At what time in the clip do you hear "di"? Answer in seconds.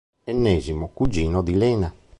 1.43-1.53